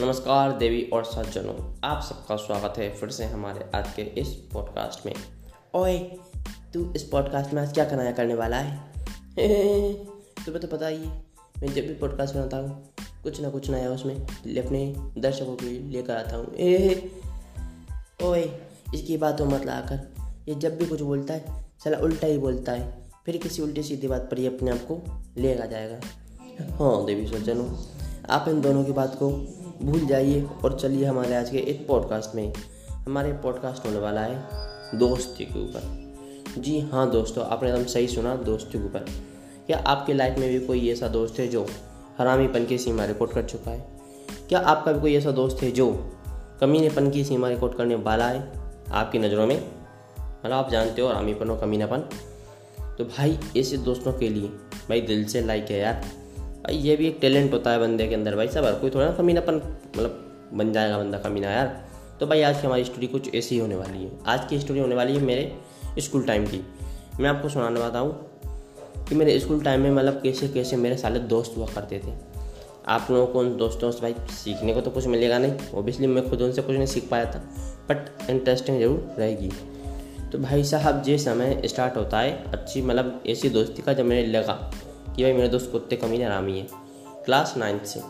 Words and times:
नमस्कार 0.00 0.52
देवी 0.58 0.82
और 0.92 1.04
सज्जनों, 1.04 1.54
आप 1.84 2.02
सबका 2.02 2.36
स्वागत 2.36 2.78
है 2.78 2.88
फिर 2.94 3.10
से 3.10 3.24
हमारे 3.24 3.64
आज 3.74 3.92
के 3.94 4.02
इस 4.20 4.28
पॉडकास्ट 4.52 5.06
में। 5.06 5.12
ओए, 5.74 5.98
तू 6.74 6.92
इस 6.92 7.02
पॉडकास्ट 7.02 7.52
में 7.54 7.62
आज 7.62 7.72
क्या 7.72 7.84
कराया 7.84 8.10
करने 8.12 8.34
वाला 8.34 8.56
है? 8.56 8.76
तुम्हें 10.44 10.60
तो 10.60 10.68
पता 10.68 10.86
ही 10.86 10.96
है, 10.96 11.22
मैं 11.62 11.72
जब 11.74 11.86
भी 11.88 11.94
पॉडकास्ट 11.94 12.34
बनाता 12.34 12.56
हूँ, 12.56 12.94
कुछ 13.22 13.40
ना 13.40 13.50
कुछ 13.50 13.70
नया 13.70 13.90
उसमें 13.90 14.14
अपने 14.16 14.94
दर्शकों 15.18 15.56
के 15.56 15.66
लिए 15.66 15.80
लेकर 15.80 16.16
आता 16.16 16.36
हूँ। 16.36 16.54
ए 16.54 17.10
ओए, 18.22 18.44
इसकी 18.94 19.16
बातों 19.16 19.46
मत 19.46 19.66
लाकर 19.66 20.08
ये 20.48 20.54
जब 20.54 20.78
भी 20.78 20.86
कुछ 20.86 21.00
बोलता 21.00 21.34
है 21.34 21.64
चला 21.84 21.98
उल्टा 21.98 22.26
ही 22.26 22.38
बोलता 22.38 22.72
है, 22.72 23.10
फिर 23.26 23.36
किसी 23.36 23.62
उल्टी 23.62 23.82
सीधी 23.82 24.08
बात 24.08 24.28
पर 24.30 24.38
ही 24.38 24.46
अपने 24.46 24.70
आप 24.70 24.86
को 24.90 25.02
लेगा 25.38 25.66
जाएगा। 25.66 26.00
हाँ 26.76 27.04
देवी 27.04 27.26
सज्जनों, 27.26 27.70
आप 28.30 28.48
इन 28.48 28.60
दोनों 28.60 28.84
की 28.84 28.92
बात 28.92 29.14
को 29.14 29.30
भूल 29.82 30.00
जाइए 30.00 30.46
और 30.64 30.80
चलिए 30.80 31.04
हमारे 31.04 31.34
आज 31.34 31.50
के 31.50 31.58
एक 31.58 31.86
पॉडकास्ट 31.86 32.34
में। 32.34 32.52
हमारे 32.90 33.32
पॉडकास्ट 33.32 33.86
होने 33.86 33.98
वाला 33.98 34.20
है 34.20 34.44
दोस्ती 34.98 35.44
के 35.44 35.64
ऊपर। 35.64 36.14
जी 36.58 36.80
हाँ 36.80 37.10
दोस्तों, 37.10 37.46
आपने 37.46 37.70
एकदम 37.70 37.84
सही 37.84 38.06
सुना, 38.06 38.36
दोस्ती 38.36 38.78
के 38.78 38.84
ऊपर। 38.84 38.98
क्या 39.66 39.78
आपकी 39.78 40.12
लाइफ 40.12 40.38
में 40.38 40.50
भी 40.50 40.66
कोई 40.66 40.90
ऐसा 40.90 41.08
दोस्त 41.08 41.38
है 41.38 41.48
जो 41.48 41.66
हरामीपन 42.18 42.66
की 42.66 42.78
सीमा 42.78 43.04
रिकॉर्ड 43.04 43.32
कर 43.32 43.42
चुका 43.42 43.70
है? 43.70 43.88
क्या 44.48 44.58
आपका 44.58 44.92
भी 44.92 45.00
कोई 45.00 45.14
ऐसा 45.14 45.30
दोस्त 45.30 45.62
है 45.62 45.70
जो 45.70 46.12
कमीनेपन 46.60 47.10
की 47.10 47.24
सीमा 47.24 47.48
रिकॉर्ड 47.48 47.74
करने 47.74 47.94
वाला 47.94 48.28
है 48.28 48.52
आपकी 48.92 49.18
नज़रों 49.18 49.46
में? 49.46 49.68
मतलब 50.20 50.52
आप 50.52 50.70
जानते 50.70 51.02
हो 51.02 51.08
हरामीपन 51.08 51.50
और 51.50 51.60
कमीनापन। 51.60 51.98
तो 52.98 53.04
भाई, 53.04 53.38
ऐसे 53.56 53.76
दोस्तों 53.76 54.12
के 54.12 54.28
लिए 54.28 54.48
भाई 54.88 55.00
दिल 55.00 55.24
से 55.24 55.40
लाइक 55.40 55.66
है 55.70 55.78
यार। 55.78 56.25
भाई 56.66 56.76
ये 56.76 56.94
भी 56.96 57.06
एक 57.06 57.18
टैलेंट 57.20 57.52
होता 57.52 57.70
है 57.70 57.78
बंदे 57.78 58.06
के 58.08 58.14
अंदर 58.14 58.36
भाई 58.36 58.48
सब 58.48 58.64
हर 58.64 58.74
कोई 58.74 58.90
थोड़ा 58.90 59.04
ना 59.06 59.12
कमीनापन 59.16 59.54
मतलब 59.54 60.48
बन 60.52 60.72
जाएगा 60.72 60.96
बंदा 60.98 61.18
कमीना 61.18 61.50
यार। 61.50 61.66
तो 62.20 62.26
भाई 62.26 62.42
आज 62.42 62.60
की 62.60 62.66
हमारी 62.66 62.84
स्टोरी 62.84 63.06
कुछ 63.06 63.34
ऐसी 63.34 63.54
ही 63.54 63.60
होने 63.60 63.74
वाली 63.74 63.98
है। 63.98 64.10
आज 64.26 64.46
की 64.50 64.58
स्टोरी 64.60 64.80
होने 64.80 64.94
वाली 64.94 65.14
है 65.14 65.20
मेरे 65.20 66.00
स्कूल 66.00 66.24
टाइम 66.26 66.46
की। 66.46 66.60
मैं 67.20 67.28
आपको 67.30 67.48
सुनाने 67.48 67.80
वाला 67.80 67.98
हूँ 67.98 69.04
कि 69.08 69.14
मेरे 69.14 69.38
स्कूल 69.40 69.62
टाइम 69.62 69.80
में 69.80 69.90
मतलब 69.90 70.20
कैसे 70.22 70.48
कैसे 70.48 70.76
मेरे 70.76 70.96
साले 70.96 71.18
दोस्त 71.26 71.56
हुआ 71.56 71.66
करते 71.66 71.98
थे। 71.98 72.14
आप 72.88 73.06
लोगों 73.10 73.26
को 73.26 73.38
उन 73.38 73.56
दोस्तों 73.56 73.90
से 73.90 74.00
भाई 74.00 74.14
सीखने 74.34 74.74
को 74.74 74.80
तो 74.80 74.90
कुछ 74.90 75.06
मिलेगा 75.06 75.38
नहीं। 75.38 75.70
ओबियसली 75.74 76.06
मैं 76.06 76.28
खुद 76.30 76.42
उनसे 76.42 76.62
कुछ 76.62 76.76
नहीं 76.76 76.86
सीख 76.86 77.08
पाया 77.10 77.24
था 77.24 77.38
बट 77.90 78.30
इंटरेस्टिंग 78.30 78.80
ज़रूर 78.80 79.14
रहेगी। 79.18 79.50
तो 80.32 80.38
भाई 80.38 80.64
साहब, 80.64 81.02
ये 81.08 81.18
समय 81.18 81.60
स्टार्ट 81.64 81.96
होता 81.96 82.20
है, 82.20 82.52
अच्छी 82.52 82.82
मतलब 82.82 83.22
ऐसी 83.26 83.48
दोस्ती 83.50 83.82
का 83.82 83.92
जब 83.92 84.04
मेरे 84.04 84.26
लगा 84.28 84.54
कि 85.16 85.22
भाई 85.22 85.32
मेरे 85.32 85.48
दोस्त 85.48 85.72
कुत्ते 85.72 85.96
कमी 85.96 86.22
आरामी 86.22 86.58
है। 86.58 86.66
क्लास 87.24 87.54
नाइन्थ 87.56 87.84
से। 87.84 88.00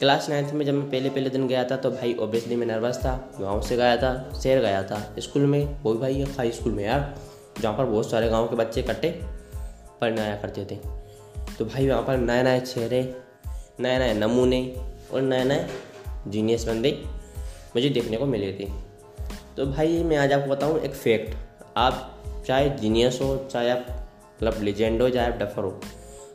क्लास 0.00 0.28
नाइन्थ 0.28 0.52
में 0.52 0.64
जब 0.66 0.74
मैं 0.74 0.90
पहले 0.90 1.10
पहले 1.10 1.30
दिन 1.30 1.46
गया 1.48 1.64
था 1.64 1.76
तो 1.76 1.90
भाई 1.90 2.14
ओबियसली 2.14 2.56
मैं 2.56 2.66
नर्वस 2.66 2.96
था, 2.96 3.30
गाँव 3.40 3.60
से 3.62 3.76
गया 3.76 3.96
था, 3.96 4.40
शहर 4.42 4.60
गया 4.60 4.82
था। 4.82 5.14
स्कूल 5.18 5.42
में, 5.42 5.82
वो 5.82 5.92
भी 5.92 5.98
भाई 5.98 6.22
हाई 6.22 6.50
स्कूल 6.52 6.72
में 6.72 6.84
यार, 6.84 7.14
जहाँ 7.60 7.76
पर 7.78 7.84
बहुत 7.84 8.10
सारे 8.10 8.28
गाँव 8.28 8.46
के 8.46 8.56
बच्चे 8.56 8.80
इकट्ठे 8.80 9.10
पढ़ने 10.00 10.20
आया 10.20 10.36
करते 10.36 10.64
थे। 10.64 10.76
तो 11.58 11.64
भाई 11.64 11.88
वहाँ 11.88 12.02
पर 12.02 12.16
नए 12.16 12.42
नए 12.42 12.60
चेहरे 12.60 13.02
नए 13.80 13.98
नए 13.98 14.14
नमूने 14.14 14.60
और 15.12 15.22
नए 15.22 15.44
नए 15.44 15.66
जीनियस 16.28 16.64
बंदे 16.64 17.02
मुझे 17.76 17.88
देखने 17.88 18.16
को 18.16 18.26
मिले 18.26 18.52
थे। 18.52 18.68
तो 19.56 19.66
भाई 19.66 20.02
मैं 20.02 20.16
आज 20.16 20.32
आपको 20.32 20.50
बताऊँ 20.50 20.80
एक 20.80 20.94
फैक्ट 20.94 21.36
आप 21.76 22.16
चाहे 22.46 22.70
जीनियस 22.70 23.18
हो, 23.22 23.48
चाहे 23.50 23.70
आप 23.70 23.86
मतलब 24.42 24.62
लेजेंड 24.62 25.02
हो, 25.02 25.10
चाहे 25.10 25.32
आप 25.32 25.38
डफर 25.38 25.62
हो 25.62 25.80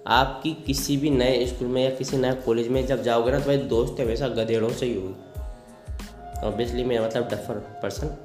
आपकी 0.08 0.54
किसी 0.66 0.98
भी 0.98 1.10
नए 1.10 1.46
स्कूल 1.46 1.68
में 1.68 1.84
या 1.84 1.90
किसी 1.90 2.18
नए 2.18 2.34
कॉलेज 2.46 2.68
में 2.68 2.86
जब 2.88 3.04
जाओगे 3.04 3.32
ना 3.32 3.40
तो 3.40 3.46
भाई 3.46 3.58
दोस्त 3.70 4.00
हमेशा 4.02 4.28
गधेड़ों 4.28 4.70
से 4.70 4.86
ही 4.86 4.96
होगी। 4.96 6.46
ऑब्वियसली 6.48 6.84
मैं 6.84 7.00
मतलब 7.00 7.28
डफर 7.30 7.56
पर्सन 7.84 8.16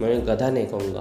मैं 0.00 0.26
गधा 0.26 0.50
नहीं 0.50 0.66
कहूँगा। 0.66 1.00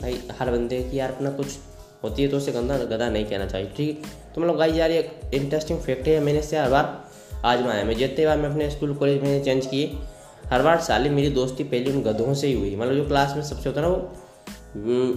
भाई, 0.00 0.20
हर 0.40 0.50
बंदे 0.50 0.82
की 0.82 0.98
यार 0.98 1.12
अपना 1.12 1.30
कुछ 1.30 1.58
होती 2.04 2.22
है 2.22 2.28
तो 2.28 2.36
उसे 2.36 2.52
गंदा, 2.52 2.76
गधा 2.76 3.08
नहीं 3.08 3.24
कहना 3.24 3.46
चाहिए, 3.46 3.70
ठीक 3.76 3.88
है? 3.88 4.10
तो 4.34 4.40
मतलब 4.40 4.56
गाई 4.56 4.72
यार 4.72 4.90
एक 4.90 5.20
इंटरेस्टिंग 5.34 5.78
फैक्ट 5.80 6.08
है, 6.08 6.18
मैंने 6.20 6.42
से 6.42 6.58
हर 6.58 6.70
बार 6.70 7.00
आजमाया 7.44 7.84
मैं 7.84 7.94
जितने 7.96 8.26
बार 8.26 8.38
मैं 8.38 8.48
अपने 8.48 8.70
स्कूल 8.70 8.94
कॉलेज 8.94 9.22
में 9.22 9.42
चेंज 9.44 9.66
किए, 9.66 9.98
हर 10.46 10.62
बार 10.62 10.80
साले 10.80 11.10
मेरी 11.10 11.30
दोस्ती 11.30 11.64
पहले 11.64 11.92
उन 11.92 12.02
गधों 12.02 12.34
से 12.34 12.46
ही 12.46 12.52
हुई। 12.52 12.74
मतलब 12.76 12.94
जो 12.94 13.06
क्लास 13.08 13.36
में 13.36 13.42
सबसे 13.42 13.68
होता 13.68 13.80
ना 13.80 13.88
वो 13.88 14.12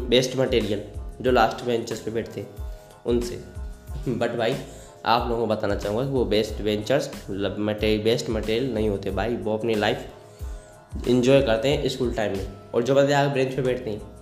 बेस्ट 0.09 0.38
मटेरियल 0.38 0.84
जो 1.22 1.31
लास्ट 1.31 1.66
बेंचेस 1.66 2.00
पे 2.00 2.12
बैठते 2.12 2.46
उनसे। 3.06 3.44
बट 4.07 4.38
भाई, 4.38 4.56
आप 5.06 5.29
लोगों 5.29 5.47
को 5.47 5.56
बताना 5.56 5.75
चाहूँगा 5.75 6.03
कि 6.03 6.09
वो 6.09 6.25
बेस्ट 6.25 6.61
वेंचर्स 6.61 7.09
मतलब 7.29 7.56
मटेरियल 7.59 8.03
बेस्ट 8.03 8.29
मटेरियल 8.29 8.73
नहीं 8.73 8.89
होते 8.89 9.11
भाई, 9.11 9.35
वो 9.35 9.57
अपनी 9.57 9.75
लाइफ 9.75 10.06
इंजॉय 11.07 11.41
करते 11.41 11.69
हैं 11.69 11.89
स्कूल 11.89 12.13
टाइम 12.13 12.38
में। 12.38 12.47
और 12.75 12.83
जो 12.83 12.95
बंदे 12.95 13.13
आगे 13.13 13.33
ब्रेंच 13.33 13.56
पे 13.56 13.61
बैठते 13.61 13.89
हैं 13.89 14.16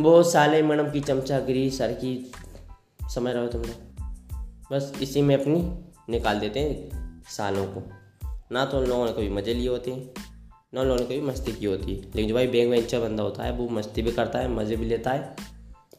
वो 0.00 0.22
साले 0.22 0.62
मैडम 0.62 0.90
की 0.90 1.00
चमचागिरी, 1.00 1.70
सर 1.70 1.92
की 1.92 2.32
समझ 3.14 3.32
रहे 3.34 3.42
हो 3.42 3.48
तुम 3.48 3.62
बस 4.72 4.92
इसी 5.02 5.22
में 5.22 5.36
अपनी 5.36 5.84
निकाल 6.12 6.40
देते 6.40 6.60
हैं 6.60 7.22
सालों 7.28 7.66
को। 7.66 7.82
ना 8.52 8.64
तो 8.64 8.78
उन 8.78 8.86
लोगों 8.86 9.06
ने 9.06 9.12
कभी 9.12 9.28
मज़े 9.28 9.54
लिए 9.54 9.68
होते 9.68 9.90
हैं, 9.90 10.14
ना 10.74 10.80
उन 10.80 10.86
लोगों 10.86 11.00
ने 11.00 11.06
कभी 11.06 11.20
मस्ती 11.20 11.52
की 11.52 11.66
होती 11.66 11.94
है। 11.94 12.02
लेकिन 12.02 12.28
जो 12.28 12.34
भाई 12.34 12.46
बैग 12.46 12.70
वेंचर 12.70 13.00
बंदा 13.00 13.22
होता 13.22 13.42
है, 13.42 13.52
वो 13.52 13.68
मस्ती 13.68 14.02
भी 14.02 14.12
करता 14.12 14.38
है, 14.38 14.48
मज़े 14.48 14.76
भी 14.76 14.86
लेता 14.86 15.10
है, 15.10 15.36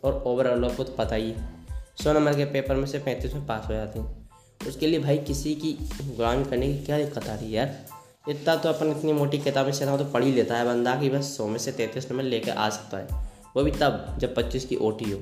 और 0.03 0.23
ओवरऑल 0.27 0.65
आपको 0.65 0.83
तो 0.83 0.93
पता 0.93 1.15
ही 1.15 1.31
है। 1.31 1.62
सौ 1.97 2.13
नंबर 2.13 2.35
के 2.35 2.45
पेपर 2.45 2.75
में 2.75 2.85
से 2.85 2.99
पैंतीस 2.99 3.33
में 3.33 3.45
पास 3.45 3.65
हो 3.67 3.73
जाते 3.73 3.99
हैं। 3.99 4.29
उसके 4.67 4.87
लिए 4.87 4.99
भाई 4.99 5.17
किसी 5.17 5.55
की 5.55 5.73
गुलामी 6.01 6.45
करने 6.45 6.67
की 6.67 6.83
क्या 6.83 6.97
दिक्कत 6.97 7.29
आ 7.29 7.35
रही 7.35 7.45
है 7.45 7.51
यार? 7.51 7.85
इतना 8.29 8.55
तो 8.55 8.69
अपन 8.69 8.91
इतनी 8.91 9.13
मोटी 9.13 9.37
किताबें 9.37 9.71
से 9.71 9.85
तो 9.85 10.05
पढ़ 10.05 10.23
ही 10.23 10.31
लेता 10.31 10.57
है 10.57 10.65
बंदा 10.65 10.95
कि 10.95 11.09
बस 11.09 11.37
सौ 11.37 11.47
में 11.47 11.57
से 11.57 11.71
तैंतीस 11.71 12.11
नंबर 12.11 12.23
लेकर 12.23 12.51
आ 12.51 12.69
सकता 12.69 12.97
है। 12.97 13.31
वो 13.55 13.63
भी 13.63 13.71
तब, 13.71 14.17
जब 14.19 14.35
पच्चीस 14.35 14.65
की 14.65 14.75
ओटी 14.75 15.11
हो। 15.11 15.19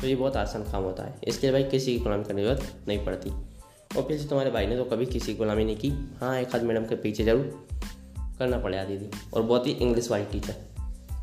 तो 0.00 0.06
ये 0.06 0.14
बहुत 0.16 0.36
आसान 0.36 0.62
काम 0.62 0.82
होता 0.82 1.02
है। 1.02 1.14
इसके 1.24 1.46
लिए 1.46 1.52
भाई 1.52 1.70
किसी 1.70 1.92
की 1.92 1.98
गुलामी 1.98 2.24
करने 2.24 2.42
की 2.42 2.48
ज़रूरत 2.48 2.88
नहीं 2.88 3.04
पड़ती। 3.04 3.30
और 3.96 4.02
फिर 4.02 4.22
तुम्हारे 4.22 4.50
भाई 4.50 4.66
ने 4.66 4.76
तो 4.76 4.84
कभी 4.84 5.06
किसी 5.06 5.32
की 5.32 5.38
गुलामी 5.38 5.64
नहीं 5.64 5.76
की। 5.76 5.88
हाँ 6.20 6.36
एक 6.40 6.54
आध 6.54 6.62
मैडम 6.62 6.84
के 6.84 6.94
पीछे 6.94 7.24
ज़रूर 7.24 7.68
करना 8.38 8.58
पड़ा 8.58 8.84
दीदी। 8.84 9.10
और 9.34 9.42
बहुत 9.42 9.66
ही 9.66 9.72
इंग्लिश 9.72 10.10
वाली 10.10 10.24
टीचर 10.24 10.54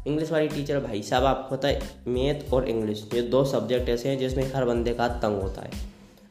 इंग्लिश 0.05 0.31
वाली 0.31 0.47
टीचर 0.47 0.79
भाई 0.79 1.01
साहब, 1.01 1.23
आपको 1.25 1.55
पता 1.55 1.67
है 1.67 1.79
मैथ 2.07 2.53
और 2.53 2.67
इंग्लिश 2.69 3.07
ये 3.13 3.21
दो 3.21 3.43
सब्जेक्ट 3.45 3.89
ऐसे 3.89 4.09
हैं 4.09 4.17
जिसमें 4.19 4.51
हर 4.53 4.65
बंदे 4.65 4.93
का 4.93 5.07
तंग 5.19 5.41
होता 5.41 5.61
है। 5.61 5.71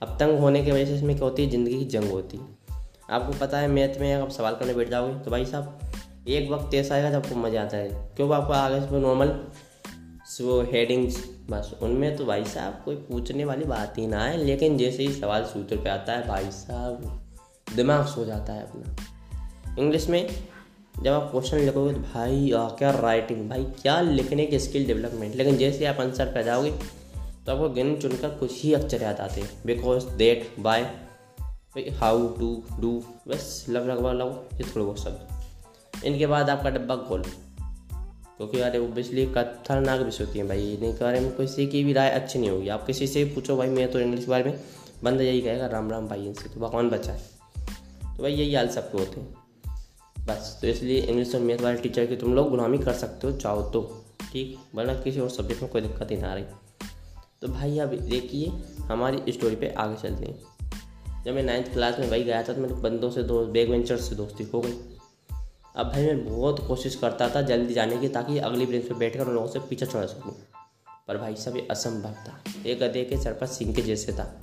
अब 0.02 0.16
तंग 0.20 0.38
होने 0.38 0.62
की 0.64 0.70
वजह 0.70 0.86
से 0.86 0.94
इसमें 0.94 1.14
क्या 1.16 1.24
होती 1.24 1.44
है, 1.44 1.50
ज़िंदगी 1.50 1.78
की 1.78 1.84
जंग 1.90 2.10
होती 2.10 2.36
है। 2.36 2.46
आपको 3.10 3.38
पता 3.40 3.58
है 3.58 3.68
मैथ 3.68 4.00
में 4.00 4.12
आप 4.14 4.30
सवाल 4.30 4.54
करने 4.54 4.74
बैठ 4.74 4.88
जाओगे 4.90 5.14
तो 5.14 5.30
भाई 5.30 5.44
साहब, 5.44 5.80
एक 6.28 6.50
वक्त 6.50 6.74
ऐसा 6.74 6.94
आएगा 6.94 7.10
जब 7.10 7.16
आपको 7.16 7.36
मज़ा 7.36 7.62
आता 7.62 7.76
है। 7.76 7.88
क्यों? 8.16 8.32
आपको 8.34 8.52
आगे 8.52 8.80
से 8.80 9.00
नॉर्मल 9.00 9.38
वो 10.40 10.60
हेडिंग्स 10.62 11.16
बस। 11.50 11.70
उनमें 11.82 12.16
तो 12.16 12.24
भाई 12.24 12.44
साहब, 12.44 12.80
कोई 12.84 12.96
पूछने 13.08 13.44
वाली 13.44 13.64
बात 13.64 13.98
ही 13.98 14.06
ना 14.06 14.24
है 14.24 14.36
लेकिन 14.36 14.78
जैसे 14.78 15.02
ही 15.02 15.12
सवाल 15.12 15.44
सूत्र 15.44 15.76
पे 15.76 15.90
आता 15.90 16.12
है, 16.12 16.26
भाई 16.28 16.50
साहब, 16.52 17.20
दिमाग 17.66 18.06
सो 18.06 18.24
जाता 18.24 18.52
है 18.52 18.62
अपना। 18.62 19.76
इंग्लिश 19.78 20.08
में 20.08 20.28
जब 20.94 21.12
आप 21.12 21.30
क्वेश्चन 21.30 21.58
लिखोगे 21.58 21.92
तो 21.94 22.00
भाई 22.02 22.50
आ, 22.50 22.68
क्या 22.68 22.90
राइटिंग 22.90 23.48
भाई 23.50 23.64
क्या 23.82 24.00
लिखने 24.00 24.46
की 24.46 24.58
स्किल 24.58 24.86
डेवलपमेंट 24.86 25.34
लेकिन 25.36 25.56
जैसे 25.56 25.86
आप 25.86 26.00
आंसर 26.00 26.26
पे 26.26 26.42
जाओगे 26.44 26.70
तो 27.46 27.52
आपको 27.52 27.68
गिन 27.68 27.96
चुनकर 28.00 28.28
कुछ 28.30 28.62
ही 28.62 28.72
अक्षर 28.74 29.02
याद 29.02 29.20
आते 29.20 29.40
हैं। 29.40 29.50
Because 29.66 30.06
that 30.16 30.54
by 30.60 30.82
how 31.92 32.26
to 32.28 32.62
do 32.80 32.92
बस 33.28 33.66
लग 33.68 33.88
लगभग 33.88 34.12
लगभग 34.12 34.60
ये 34.60 34.66
थोड़े 34.66 34.84
बहुत 34.84 35.00
शब्द। 35.00 36.04
इनके 36.04 36.26
बाद 36.26 36.50
आपका 36.50 36.70
डब्बा 36.70 36.94
गोल 37.08 37.22
क्योंकि 37.22 38.60
यार 38.60 38.78
ओबियसली 38.78 39.26
खतरनाक 39.26 40.00
विषय 40.00 40.24
होती 40.24 40.38
है 40.38 40.48
भाई 40.48 40.72
इनके 40.72 41.04
बारे 41.04 41.20
में 41.20 41.30
किसी 41.36 41.66
की 41.66 41.84
भी 41.84 41.92
राय 41.92 42.10
अच्छी 42.10 42.38
नहीं 42.38 42.50
होगी। 42.50 42.68
आप 42.68 42.86
किसी 42.86 43.06
से 43.06 43.24
पूछो 43.24 43.56
भाई 43.56 43.68
मैं 43.68 43.90
तो 43.92 44.00
इंग्लिश 44.00 44.24
के 44.24 44.30
बारे 44.30 44.44
में 44.44 44.60
बंदा 45.04 45.24
यही 45.24 45.40
कहेगा 45.40 45.66
राम 45.66 45.90
राम 45.90 46.08
भाई 46.08 46.26
इनसे 46.26 46.48
तो 46.48 46.60
भगवान 46.60 46.90
बचाए। 46.90 47.20
तो 48.16 48.22
भाई 48.22 48.32
यही 48.32 48.54
हाल 48.54 48.68
सबके 48.68 48.98
होते 48.98 49.20
हैं। 49.20 49.43
बस 50.26 50.58
तो 50.60 50.66
इसलिए 50.66 51.00
इंग्लिश 51.00 51.34
और 51.34 51.40
मैथ 51.40 51.58
वाले 51.58 51.78
टीचर 51.78 52.06
की 52.06 52.16
तुम 52.16 52.34
लोग 52.34 52.50
गुलामी 52.50 52.78
कर 52.78 52.92
सकते 52.92 53.26
हो, 53.26 53.32
चाहो 53.36 53.62
तो 53.62 54.04
ठीक? 54.32 54.58
वरना 54.74 54.94
किसी 54.94 55.20
और 55.20 55.30
सब्जेक्ट 55.30 55.62
में 55.62 55.72
कोई 55.72 55.80
दिक्कत 55.80 56.10
ही 56.10 56.16
ना 56.16 56.34
रही। 56.34 56.44
तो 57.42 57.48
भाई, 57.48 57.78
अब 57.78 57.88
देखिए, 57.88 58.48
हमारी 58.80 59.32
स्टोरी 59.32 59.56
पे 59.56 59.68
आगे 59.68 59.96
चलते 59.96 60.26
हैं। 60.26 60.44
जब 61.24 61.34
मैं 61.34 61.42
नाइन्थ 61.42 61.72
क्लास 61.72 61.98
में 61.98 62.10
वही 62.10 62.24
गया 62.24 62.42
था 62.42 62.52
तो 62.52 62.60
मेरे 62.60 62.74
बंदों 62.74 63.10
से 63.10 63.22
दोस्त 63.22 63.50
बैग 63.50 63.70
वेंचर 63.70 63.96
से 63.96 64.14
दोस्ती 64.14 64.44
हो 64.44 64.60
गई। 64.60 64.72
अब 65.76 65.86
भाई, 65.86 66.06
मैं 66.06 66.28
बहुत 66.28 66.66
कोशिश 66.68 66.94
करता 66.94 67.28
था 67.28 67.42
जल्दी 67.42 67.74
जाने 67.74 67.98
की, 67.98 68.08
ताकि 68.08 68.38
अगली 68.38 68.66
ब्रेंच 68.66 68.84
पर 68.84 68.94
बैठ 68.94 69.16
कर 69.16 69.28
उन 69.28 69.34
लोगों 69.34 69.48
से 69.48 69.58
पीछा 69.58 69.86
छोड़ा 69.86 70.06
सकूँ। 70.06 70.34
पर 71.08 71.18
भाई, 71.18 71.36
सब 71.36 71.56
ये 71.56 71.68
असंभव 71.70 72.10
था। 72.10 72.44
एक 72.66 72.80
गधे 72.80 73.04
के 73.04 73.22
सर 73.22 73.32
पर 73.32 73.46
सिंह 73.46 73.74
के 73.74 73.82
जैसे 73.82 74.12
था। 74.12 74.40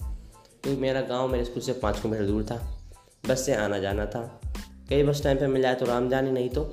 क्योंकि 0.63 0.81
मेरा 0.81 1.01
गाँव 1.01 1.27
मेरे 1.27 1.45
स्कूल 1.45 1.63
से 1.63 1.73
पाँच 1.73 1.99
किलोमीटर 1.99 2.25
दूर 2.25 2.43
था। 2.43 2.81
बस 3.27 3.45
से 3.45 3.53
आना 3.55 3.79
जाना 3.79 4.05
था। 4.05 4.41
कई 4.91 5.03
बस 5.03 5.23
टाइम 5.23 5.37
पे 5.37 5.47
मिल 5.47 5.61
जाए 5.61 5.75
तो 5.75 5.85
राम 5.85 6.09
जाने, 6.09 6.31
नहीं 6.31 6.49
तो 6.49 6.63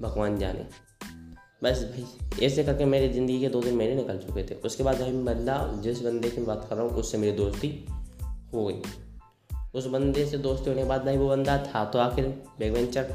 भगवान 0.00 0.38
जाने। 0.38 0.66
बस 1.62 1.82
भाई, 1.84 2.04
ऐसे 2.46 2.64
करके 2.64 2.84
मेरी 2.84 3.08
ज़िंदगी 3.08 3.38
के 3.40 3.48
दो 3.48 3.60
दिन 3.60 3.76
महीने 3.76 3.94
निकल 3.94 4.18
चुके 4.18 4.42
थे। 4.44 4.54
उसके 4.60 4.82
बाद 4.82 5.00
भाई 5.00 5.12
बंदा, 5.24 5.56
जिस 5.82 6.00
बंदे 6.02 6.30
की 6.30 6.40
बात 6.42 6.66
कर 6.70 6.76
रहा 6.76 6.84
हूँ, 6.84 6.94
उससे 6.94 7.18
मेरी 7.18 7.36
दोस्ती 7.36 7.68
हो 8.52 8.66
गई। 8.66 8.82
उस 9.74 9.86
बंदे 9.86 10.26
से 10.26 10.38
दोस्ती 10.38 10.70
होने 10.70 10.82
के 10.82 10.88
बाद 10.88 11.04
भाई 11.04 11.16
वो 11.16 11.28
बंदा 11.28 11.56
था 11.64 11.84
तो 11.84 11.98
आखिर 11.98 12.26
बैक 12.58 12.72
वेंचर 12.72 13.14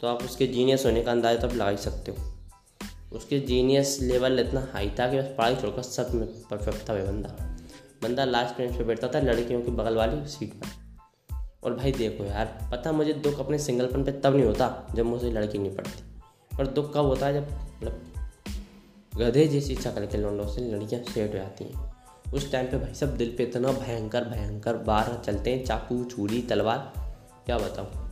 तो 0.00 0.06
आप 0.06 0.22
उसके 0.24 0.46
जीनियस 0.46 0.86
होने 0.86 1.02
का 1.02 1.10
अंदाज़ा 1.10 1.46
तब 1.46 1.54
लगा 1.54 1.68
ही 1.68 1.76
सकते 1.76 2.12
हो। 2.12 3.16
उसके 3.16 3.38
जीनियस 3.44 3.98
लेवल 4.02 4.40
इतना 4.40 4.66
हाई 4.72 4.90
था 4.98 5.10
कि 5.10 5.18
बस 5.18 5.34
पढ़ाई 5.38 5.56
छोड़कर 5.56 5.82
सब 5.82 6.14
में 6.14 6.26
परफेक्ट 6.50 6.88
था 6.88 6.94
वह 6.94 7.06
बंदा। 7.06 7.36
बंदा 8.02 8.24
लास्ट 8.24 8.58
बेंच 8.58 8.76
पे 8.76 8.84
बैठता 8.84 9.08
था 9.08 9.20
लड़कियों 9.22 9.62
की 9.62 9.70
बगल 9.72 9.96
वाली 9.96 10.26
सीट 10.28 10.54
पर। 10.54 10.79
और 11.62 11.74
भाई 11.74 11.92
देखो 11.92 12.24
यार, 12.24 12.68
पता 12.72 12.92
मुझे 12.92 13.12
दुख 13.12 13.40
अपने 13.40 13.58
सिंगलपन 13.58 14.04
पे 14.04 14.12
तब 14.12 14.34
नहीं 14.36 14.44
होता 14.44 14.88
जब 14.94 15.04
मुझे 15.04 15.30
लड़की 15.30 15.58
नहीं 15.58 15.74
पड़ती 15.76 16.02
पर 16.58 16.66
दुख 16.66 16.92
कब 16.94 17.04
होता 17.04 17.26
है 17.26 17.34
जब 17.34 17.50
मतलब 17.50 18.00
गधे 19.16 19.46
जैसी 19.46 19.74
शक्ल 19.74 20.06
के 20.06 20.18
लौंडों 20.18 20.46
से 20.48 20.60
लड़कियाँ 20.60 21.02
सेट 21.02 21.32
हो 21.32 21.38
जाती 21.38 21.64
हैं। 21.64 22.32
उस 22.32 22.52
टाइम 22.52 22.66
पे 22.66 22.78
भाई 22.78 22.94
सब 22.94 23.16
दिल 23.16 23.34
पे 23.38 23.42
इतना 23.42 23.72
भयंकर 23.72 24.24
भयंकर 24.24 24.76
बार 24.76 25.22
चलते 25.26 25.50
हैं, 25.50 25.64
चाकू 25.64 26.04
छुरी 26.04 26.42
तलवार, 26.42 26.92
क्या 27.46 27.58
बताऊँ? 27.58 28.10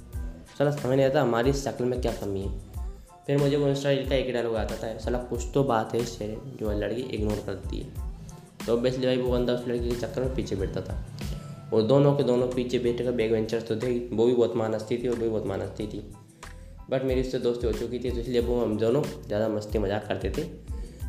सला 0.59 0.71
समझ 0.71 0.97
नहीं 0.97 1.07
आता 1.07 1.23
हमारी 1.23 1.53
शक्ल 1.53 1.85
में 1.85 2.01
क्या 2.01 2.13
कमी 2.13 2.41
है। 2.41 2.59
फिर 3.27 3.39
मुझे 3.39 3.57
वो 3.57 3.69
इंस्टा 3.69 3.95
का 3.95 4.15
एक 4.15 4.33
डायलॉग 4.33 4.57
आता 4.57 4.77
था, 4.77 4.99
सला 4.99 5.19
कुछ 5.19 5.45
तो 5.55 5.65
बात 5.65 5.95
है 5.95 6.01
इससे 6.01 6.27
जो 6.47 6.73
लड़की 6.73 7.03
इग्नोर 7.03 7.43
करती 7.47 7.81
है। 7.81 7.93
तो 8.67 8.77
ऑब्वियसली 8.77 9.07
भाई 9.07 9.17
वो 9.17 9.31
बंदा 9.31 9.53
उस 9.53 9.69
लड़की 9.69 9.91
के 9.91 9.97
चक्कर 9.97 10.21
में 10.21 10.35
पीछे 10.35 10.57
बैठता 10.57 10.81
था। 10.81 11.18
और 11.73 11.83
दोनों 11.83 12.15
के 12.17 12.23
दोनों 12.23 12.47
पीछे 12.49 12.79
बैठ 12.79 13.03
कर 13.03 13.13
बैग 13.13 13.33
वेंचर्स 13.33 13.67
तो 13.69 13.77
थे, 13.77 13.99
वो 14.09 14.27
भी 14.27 14.35
बहुत 14.35 14.57
मान 14.57 14.71
मानसती 14.71 14.99
थी 14.99 15.09
और 15.09 15.15
वो 15.15 15.23
भी 15.23 15.29
बहुत 15.29 15.47
मानसती 15.47 15.87
थी 15.87 16.01
बट 16.91 17.05
मेरी 17.05 17.21
उससे 17.21 17.39
दोस्ती 17.39 17.67
हो 17.67 17.73
चुकी 17.73 17.99
थी 17.99 18.11
तो 18.11 18.19
इसलिए 18.19 18.41
वो 18.41 18.61
हम 18.61 18.77
दोनों 18.79 19.03
ज़्यादा 19.03 19.49
मस्ती 19.49 19.79
मज़ाक 19.79 20.07
करते 20.09 20.31
थे। 20.31 20.43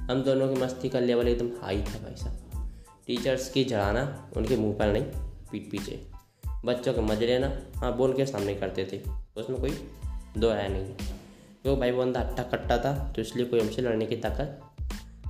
हम 0.10 0.22
दोनों 0.24 0.48
की 0.50 0.62
मस्ती 0.62 0.90
का 0.90 1.00
लेवल 1.00 1.28
एकदम 1.28 1.50
हाई 1.62 1.82
था 1.84 2.00
भाई 2.00 2.16
साहब। 2.16 2.68
टीचर्स 3.08 3.50
की 3.50 3.64
जड़ाना 3.64 4.32
उनके 4.38 4.58
मुँह 4.58 4.74
पर 4.74 4.92
नहीं, 4.94 5.04
पीठ 5.52 5.70
पीछे। 5.72 6.00
बच्चों 6.66 6.94
के 6.94 7.02
मज़े 7.02 7.28
लेना 7.28 7.52
हाँ 7.76 7.96
बोल 7.98 8.14
के 8.14 8.26
सामने 8.26 8.56
करते 8.56 8.88
थे। 8.92 9.00
उसमें 9.38 9.60
कोई 9.62 9.72
दो 10.38 10.50
राय 10.50 10.68
नहीं। 10.70 10.94
क्यों 11.64 11.78
भाई 11.80 11.92
वो 11.92 12.04
बंदा 12.04 12.20
अट्टा 12.22 12.44
कट्टा 12.46 12.78
था 12.78 12.94
तो 13.16 13.22
इसलिए 13.22 13.46
कोई 13.46 13.60
हमसे 13.60 13.82
लड़ने 13.82 14.06
की 14.06 14.16
ताकत 14.18 14.60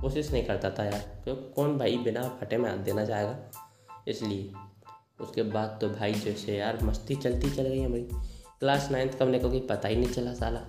कोशिश 0.00 0.32
नहीं 0.32 0.44
करता 0.44 0.70
था 0.70 0.84
यार। 0.84 1.00
क्यों 1.24 1.36
कौन 1.54 1.78
भाई 1.78 1.96
बिना 1.98 2.22
फटे 2.40 2.56
में 2.56 2.68
हाथ 2.70 2.78
देना 2.78 3.04
चाहेगा? 3.04 3.38
इसलिए। 4.08 4.52
उसके 5.20 5.42
बाद 5.42 5.78
तो 5.80 5.88
भाई 5.88 6.14
जैसे 6.14 6.56
यार 6.56 6.78
मस्ती 6.82 7.14
चलती 7.14 7.50
चल 7.50 7.62
गई 7.62 7.82
हमारी 7.82 8.08
क्लास 8.60 8.90
नाइन्थ 8.90 9.18
कब 9.18 9.28
निकल 9.28 9.48
गई 9.48 9.60
पता 9.60 9.88
ही 9.88 9.96
नहीं 9.96 10.12
चला 10.12 10.34
साला। 10.34 10.60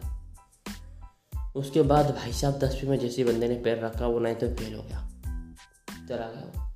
उसके 1.56 1.82
बाद 1.82 2.16
भाई 2.16 2.34
साहब 2.34 2.60
दसवीं 2.60 2.90
में 2.90 3.00
जैसे 3.00 3.24
बंदे 3.24 3.48
ने 3.48 3.56
पैर 3.56 3.80
रखा, 3.80 4.08
वो 4.08 4.20
नहीं 4.20 4.36
तो 4.36 4.48
फेल 4.48 4.76
हो 4.76 4.84
गया। 4.84 5.08
चला 6.10 6.28
गया 6.28 6.68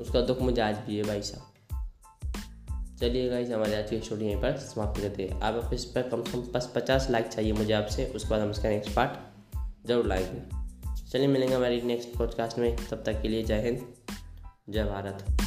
उसका 0.00 0.20
दुख 0.20 0.40
मुझे 0.40 0.62
आज 0.62 0.76
भी 0.76 0.96
है 0.96 1.04
भाई 1.04 1.22
साहब। 1.22 1.52
चलिए 3.00 3.28
गाइस 3.30 3.50
हमारे 3.50 3.76
आज 3.76 3.90
की 3.90 4.00
स्टोरी 4.00 4.26
यहीं 4.26 4.40
पर 4.42 4.56
समाप्त 4.56 5.00
करते 5.00 5.22
हैं। 5.22 5.40
आप 5.40 5.70
इस 5.74 5.84
पर 5.84 6.08
कम 6.08 6.22
से 6.22 6.32
कम 6.32 6.42
बस 6.52 6.72
पचास 6.74 7.10
लाइक 7.10 7.26
चाहिए 7.26 7.52
मुझे 7.52 7.72
आपसे, 7.72 8.06
उसके 8.06 8.28
बाद 8.28 8.40
हम 8.40 8.50
इसका 8.50 8.68
नेक्स्ट 8.68 8.94
पार्ट 8.94 9.88
ज़रूर 9.88 10.06
लाएँगे। 10.06 11.04
चलिए 11.10 11.26
मिलेंगे 11.26 11.54
हमारी 11.54 11.80
नेक्स्ट 11.80 12.16
पॉडकास्ट 12.18 12.58
में। 12.58 12.76
तब 12.76 13.02
तक 13.06 13.22
के 13.22 13.28
लिए 13.28 13.42
जय 13.42 13.60
हिंद, 13.60 13.86
जय 14.70 14.84
भारत। 14.84 15.45